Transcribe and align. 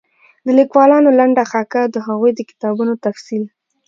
د 0.45 0.47
ليکوالانو 0.59 1.15
لنډه 1.19 1.43
خاکه 1.51 1.79
او 1.83 1.89
د 1.95 1.97
هغوی 2.07 2.31
د 2.35 2.39
کتابونو 2.49 2.93
تفصيل 3.05 3.43